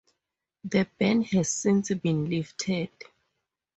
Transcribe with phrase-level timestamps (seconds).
[0.63, 2.89] The ban has since been lifted.